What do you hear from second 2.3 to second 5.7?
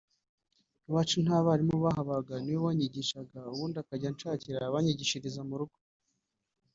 ni we wanyigishaga ubundi akajya kunshakira abanyigishiriza mu